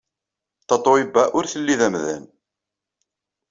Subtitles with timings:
[0.67, 2.23] Tatoeba ur telli d amdan.